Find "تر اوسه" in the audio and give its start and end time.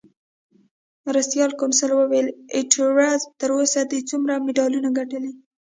3.39-3.79